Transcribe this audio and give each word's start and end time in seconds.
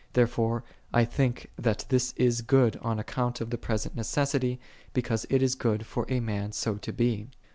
Therefore 0.13 0.63
I 0.91 1.05
think 1.05 1.51
that 1.59 1.85
this 1.89 2.13
is 2.13 2.41
good 2.41 2.75
on 2.77 2.97
account 2.97 3.39
of 3.39 3.51
the 3.51 3.57
present 3.59 3.95
necessity, 3.95 4.59
because 4.93 5.27
it 5.29 5.43
is 5.43 5.53
good 5.53 5.85
for 5.85 6.07
a 6.09 6.19
man 6.19 6.53
so 6.53 6.77
to 6.77 6.91
be." 6.91 7.27